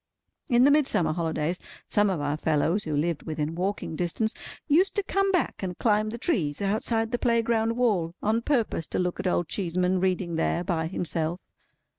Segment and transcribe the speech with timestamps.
[0.49, 4.33] In the Midsummer holidays, some of our fellows who lived within walking distance,
[4.67, 8.97] used to come back and climb the trees outside the playground wall, on purpose to
[8.97, 11.39] look at Old Cheeseman reading there by himself.